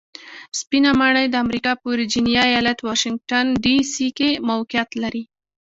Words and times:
سپینه 0.59 0.91
ماڼۍ 0.99 1.25
د 1.29 1.35
امریکا 1.45 1.71
په 1.77 1.85
ویرجینیا 1.89 2.43
ایالت 2.49 2.79
واشنګټن 2.81 3.45
ډي 3.63 3.77
سي 3.93 4.07
کې 4.17 4.29
موقیعت 4.49 4.89
لري. 5.01 5.23